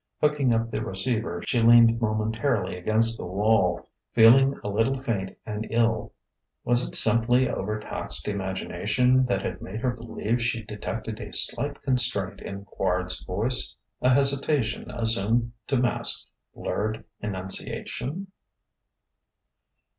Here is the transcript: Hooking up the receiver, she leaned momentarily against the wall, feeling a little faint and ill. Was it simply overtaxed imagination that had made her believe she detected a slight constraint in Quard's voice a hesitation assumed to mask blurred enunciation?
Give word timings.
Hooking 0.19 0.51
up 0.51 0.67
the 0.71 0.83
receiver, 0.83 1.43
she 1.45 1.59
leaned 1.61 2.01
momentarily 2.01 2.75
against 2.75 3.19
the 3.19 3.27
wall, 3.27 3.87
feeling 4.13 4.55
a 4.63 4.67
little 4.67 4.97
faint 4.97 5.37
and 5.45 5.67
ill. 5.69 6.13
Was 6.63 6.87
it 6.89 6.95
simply 6.95 7.47
overtaxed 7.47 8.27
imagination 8.27 9.25
that 9.27 9.43
had 9.43 9.61
made 9.61 9.81
her 9.81 9.91
believe 9.91 10.41
she 10.41 10.63
detected 10.63 11.19
a 11.19 11.31
slight 11.31 11.83
constraint 11.83 12.41
in 12.41 12.65
Quard's 12.65 13.23
voice 13.25 13.75
a 14.01 14.09
hesitation 14.09 14.89
assumed 14.89 15.51
to 15.67 15.77
mask 15.77 16.27
blurred 16.55 17.05
enunciation? 17.19 18.25